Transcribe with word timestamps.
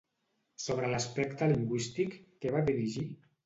Sobre 0.63 0.89
l'aspecte 0.93 1.51
lingüístic, 1.53 2.19
què 2.39 2.59
va 2.59 2.67
dirigir? 2.73 3.09